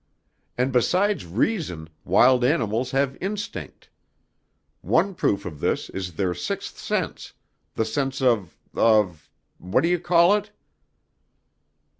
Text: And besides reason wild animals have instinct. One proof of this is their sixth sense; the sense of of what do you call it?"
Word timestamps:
And 0.57 0.71
besides 0.71 1.27
reason 1.27 1.87
wild 2.03 2.43
animals 2.43 2.89
have 2.89 3.15
instinct. 3.21 3.91
One 4.81 5.13
proof 5.13 5.45
of 5.45 5.59
this 5.59 5.91
is 5.91 6.13
their 6.13 6.33
sixth 6.33 6.79
sense; 6.79 7.33
the 7.75 7.85
sense 7.85 8.19
of 8.19 8.57
of 8.73 9.29
what 9.59 9.81
do 9.81 9.89
you 9.89 9.99
call 9.99 10.33
it?" 10.33 10.49